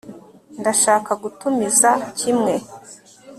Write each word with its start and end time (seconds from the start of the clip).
ndashaka 0.59 1.11
gutumiza 1.23 1.89
kimwe 2.17 2.53